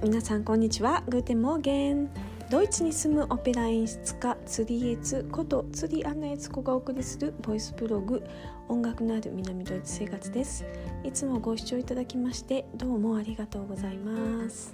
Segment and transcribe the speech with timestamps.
[0.00, 1.02] 皆さんこんにちは。
[1.08, 2.08] Guten Morgen。
[2.50, 8.22] ドイツに住むオペラ演出家釣りエツこと釣りアンナエツコがお送りするボイスブログ。
[8.68, 10.64] 音楽のある南ドイツ生活です。
[11.02, 14.72] いつもご視聴いただきましてどうもありがとうございます。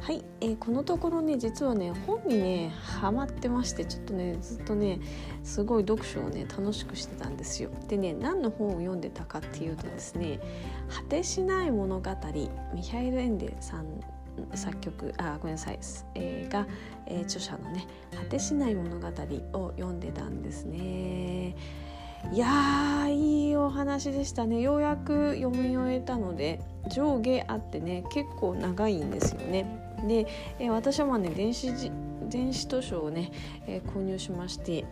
[0.00, 5.00] はい、えー、このところね実はね本にねハマってましてちょっとねずっとね
[5.44, 7.70] すごい読書をね楽しくしてたんですよ。
[7.86, 10.40] でね何の本を読んでたかっていうとですね
[10.90, 12.10] 「果てしない物語」
[12.74, 13.86] ミハイル・エンデさん
[14.54, 15.78] 作曲あごめんなさい、
[16.14, 16.66] えー、が、
[17.06, 19.06] えー、著者のね「果てしない物語」
[19.58, 21.54] を読んでたんですね。
[22.32, 29.94] いやいいお話でしたねようやく読み終えたので上下あってね結構長いんですよね。
[30.06, 30.26] で、
[30.58, 31.70] えー、私はまあね電子
[32.28, 33.30] 電子図書をね、
[33.66, 34.84] えー、購入しまして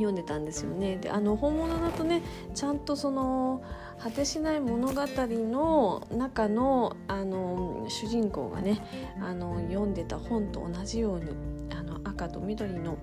[0.00, 0.96] 読んでたんですよね。
[0.96, 2.22] であの本物だとね
[2.54, 3.62] ちゃんとその
[3.98, 8.82] 果てしない物語の中のあの主人公がね
[9.20, 11.30] あの読んでた本と同じように
[11.70, 12.98] あの赤と緑の、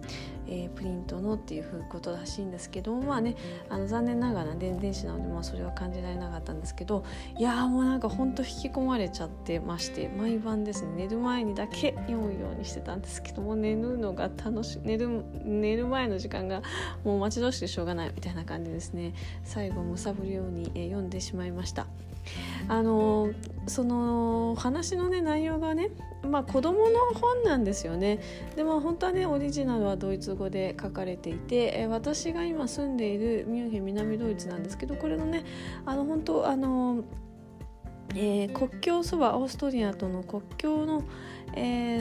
[0.48, 3.36] えー、プリントのっていうことらしいんですけどまあね
[3.70, 7.04] あの残念ながら電電子なので、まあ、それは感じられなかったんですけど
[7.38, 16.62] いやーもうなんかほんと引き込まれちゃってまして毎晩ですね寝る前にだけ読むようにしてたんですけども寝るのが楽し寝る寝る前の時間が
[17.04, 21.88] もう待ち遠しくてしょうがないみたいな感じですね最後むさぶるように、えー、読んでしまいました。
[22.68, 23.32] あの
[23.68, 25.90] その話のね内容がね
[26.24, 28.20] まあ子供の本なんですよね。
[28.56, 35.46] でも本当はねオリジナルはドイツ語で書かれていて、え私が今住んでいるミュンヘン南ドイツなんですけどこれのね
[35.86, 37.04] あの本当あの
[38.16, 41.04] えー、国境そばオーストリアとの国境の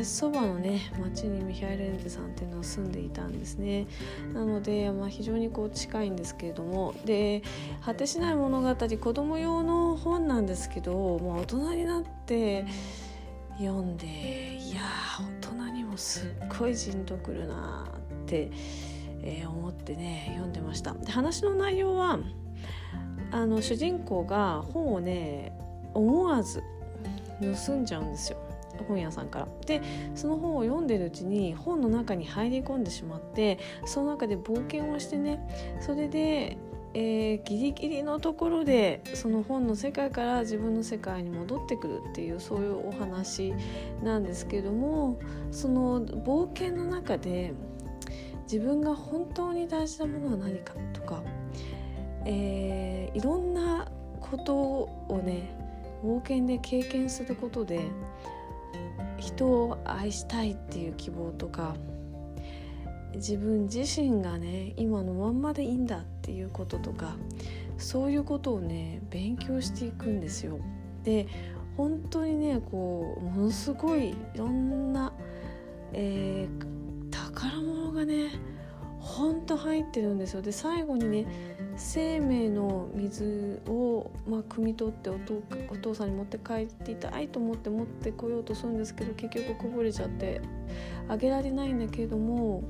[0.03, 3.87] そば、のね町にミハイル・エンテさんっていうのは住んでいたんですね。
[4.35, 6.95] なので、まあ、非常にこう近いんですけれども。
[7.05, 7.43] で
[7.85, 12.67] 「果てしない物語」子供用の本なんですけど、まあ、大人になって
[13.59, 14.83] 読んでいや
[15.41, 18.51] 大人にもすっごいじんとくるなって、
[19.23, 20.93] えー、思ってね読んでました。
[20.93, 22.19] で話の内容は
[23.31, 25.57] あの主人公が本をね
[25.97, 26.63] 思わず
[27.41, 28.39] 盗んじゃうんですよ
[28.89, 29.49] 本屋さんから。
[29.67, 29.81] で
[30.15, 35.41] その本を読んでるうちに本の中に入り込んでしまってその中で冒険をしてね
[35.81, 36.59] それで、
[36.95, 43.55] えー、ギリギリのところでその本の世界から自分の世界に戻ってくるっていうそういうお話
[44.03, 45.19] なんですけども
[45.51, 47.55] その冒険の中で
[48.43, 51.23] 自分が本当に大事なものは何かとか、
[52.25, 53.89] えー、いろんな
[54.21, 54.55] こと
[55.09, 55.56] をね
[56.07, 57.81] 冒険で経験することで
[59.19, 61.75] 人を愛したいっていう希望とか
[63.17, 67.17] 自分自身がね今のまんまでいいんだっていうこととか
[67.77, 70.61] そういうことをね勉強していくんですよ。
[71.03, 71.27] で
[71.77, 75.13] 本当にねこうものすごいいろんな、
[79.77, 80.43] 入ってるんですよ。
[80.43, 81.27] で最後にね
[81.77, 85.19] 生命の水を、まあ、汲み取ってお
[85.77, 90.41] 父さんに持って帰っていたいと思って持ってこようとするんですけど結局こぼれちゃって
[91.09, 92.63] あげられないんだけれども、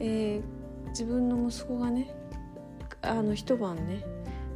[0.00, 2.14] えー、自分の息子がね
[3.02, 4.04] あの一晩ね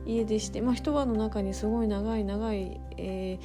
[0.06, 3.38] 家出して、まあ、一晩の中にすごい長い長い、え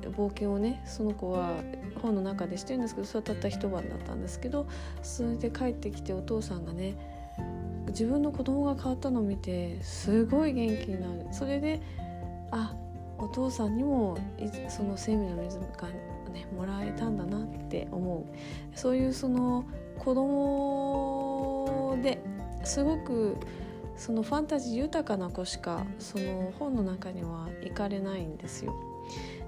[0.00, 1.56] ー、冒険をねその子は
[2.00, 4.66] 本の中でしてるんですけどそれはたった一晩だったんですけど
[5.02, 7.13] それで帰ってきてお父さんがね
[7.94, 11.80] 自分の子供が変わったのを見てすごい元気になるそれで
[12.50, 12.74] あ
[13.18, 14.18] お父さんにも
[14.68, 15.88] その生命の水が、
[16.32, 18.24] ね、もらえたんだなって思う
[18.76, 19.64] そういうその
[19.98, 22.18] 子供で
[22.64, 23.36] すごく
[23.96, 28.93] そのファンタジー豊かな子しかその本の中には行かれないんですよ。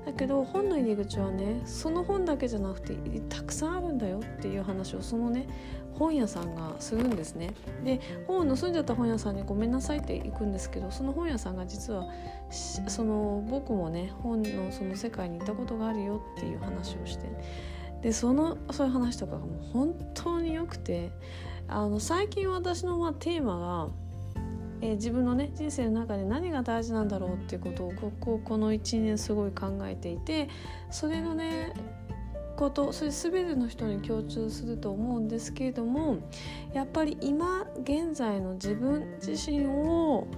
[0.06, 2.94] だけど本の入り口はねその本だけじゃなくて
[3.28, 5.49] たくさんあるんだよっていう話をそのね
[5.94, 7.55] 本屋さんがするんですね。
[7.83, 12.06] で本を盗んじゃった本屋さんにごめんなさいって行くんですけどその本屋さんが実は
[12.50, 17.26] その僕もね本のその世界に行ったことがあるよっていう話をして
[18.02, 21.11] でそのそういう話とかがもう本当によくて
[21.67, 23.88] あの最近私のまあテーマが
[24.87, 30.49] えー、自分のね人生の中で何が大事なんだろうっていうことをこここの1年すごい考えていて
[30.91, 31.75] それのね
[32.56, 36.19] ことそれ全ての人に共通すると思うんですけれども
[36.73, 40.29] やっぱり今現在の自分自身を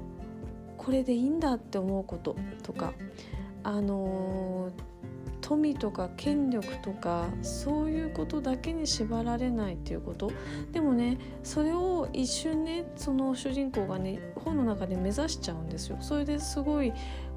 [0.78, 2.94] これでいいんだって思うこととか
[3.62, 4.70] あの
[5.48, 10.30] 富とか権力とかそういうことだけに縛られないっていうこと。
[10.72, 15.96] でもねそれを一瞬ねその主人公がね本の中で目指しちゃうんですよ。
[16.00, 16.92] それですごい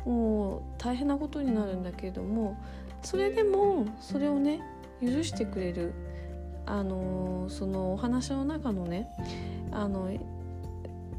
[0.06, 2.58] もう大変なことになるんだけれども
[3.02, 4.62] それでもそれをね
[5.02, 5.94] 許してくれる
[6.66, 9.08] あのそのお話の中のね
[9.72, 10.12] あの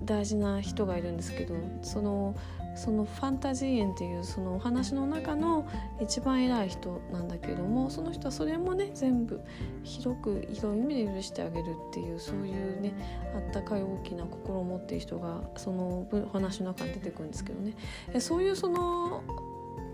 [0.04, 2.34] 大事な人がいるんですけどその
[2.74, 5.66] そのファンタジー園っていうそのお話の中の
[6.00, 9.40] 一番偉い人なんだけどもその人はそれもね全部
[9.82, 12.92] 広く広い意味で許してあげるっていうそういうね
[13.34, 17.74] あったかい大きな心を持っている人がそのお話の中に出てくるんですけどね。
[18.20, 19.22] そういうその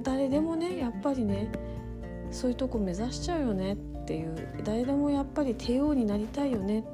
[0.03, 1.51] 誰でもねやっぱりね
[2.31, 6.85] そういうとこ目指しちゃうよねっていう誰でもやっぱり帝王になりたいよね。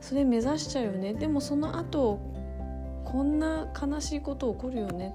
[0.00, 1.14] それ目指しちゃうよね。
[1.14, 2.20] でもその後
[3.10, 5.14] こんな悲しいこと起こるよね。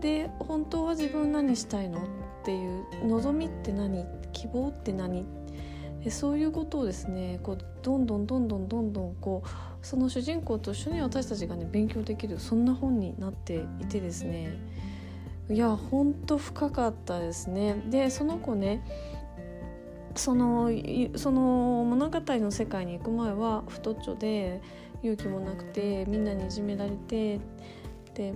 [0.00, 1.98] で本当は自分何したいの？
[1.98, 2.02] っ
[2.44, 4.06] ていう望みって何？
[4.32, 5.26] 希望って何？
[6.08, 9.48] そういうことをですねこうどんどんどんどんどんどんこう
[9.82, 14.56] その主人公と一緒に私たちがね勉強できるそんな本になっていてですね。
[15.50, 17.82] いやほんと深かったですね。
[17.90, 18.82] でその子ね
[20.14, 20.70] その
[21.16, 24.62] その物語の世界に行く前は太っちょで
[25.02, 27.40] 勇気もなくてみんなにいじめられて
[28.14, 28.34] で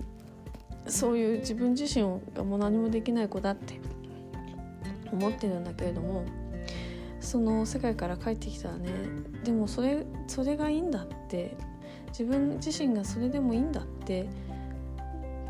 [0.87, 3.79] そういう自分自身がもう何もできない子だって
[5.11, 6.25] 思ってるんだけれども
[7.19, 8.91] その世界から帰ってきたらね
[9.43, 11.55] でもそれそれがいいんだって
[12.07, 14.27] 自分自身がそれでもいいんだって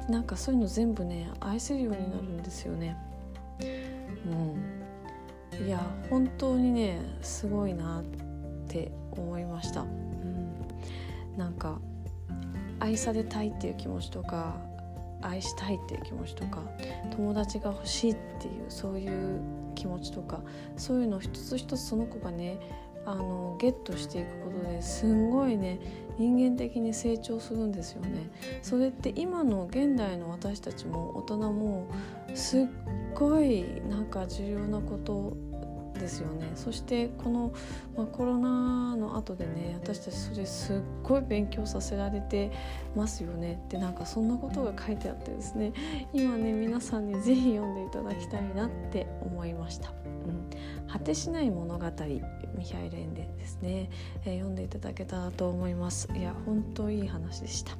[0.09, 2.97] なんかそういうの全部ね愛せるようになるんですよね。
[5.51, 8.03] うん、いや本当にねすごいなっ
[8.67, 9.85] て思いました。
[11.37, 11.79] なんか
[12.79, 14.57] 愛されたいっていう気持ちとか
[15.21, 16.61] 愛したいっていう気持ちとか
[17.15, 19.39] 友達が欲しいっていうそういう
[19.75, 20.41] 気持ちとか
[20.75, 22.59] そういうのを一つ一つその子がね
[23.05, 25.79] あのゲットしていくことですんごいね
[26.17, 28.29] 人間的に成長するんですよね。
[28.61, 31.87] それって今の現代の私たちも大人も
[32.35, 32.65] すっ
[33.15, 35.35] ごいなんか重要なこと
[35.99, 36.51] ですよね。
[36.55, 37.53] そしてこの、
[37.95, 42.51] まあ、コロナの後でね私たちそれすっごい勉強させられて
[42.95, 43.61] ますよね。
[43.65, 45.73] ってなんかそんなことが書いてあってですね。
[46.13, 49.93] 今ね皆さんに是非読んでいただきたいなって思いました。
[50.25, 50.49] うん、
[50.87, 51.85] 果てしない物語
[52.55, 53.89] ミハイル・エンデですね、
[54.23, 56.07] えー、読んでいただけたらと思います。
[56.15, 57.73] いや本当いい話でした。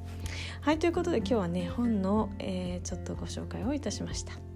[0.60, 4.53] はいということで今日はね本の、えー、ちょっとご紹介をいたしました。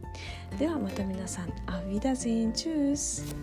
[0.59, 3.35] ではまた皆さんアビダゼンチュース。